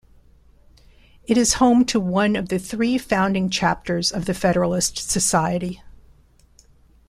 [1.27, 5.83] It is home to one of the three founding chapters of the Federalist Society.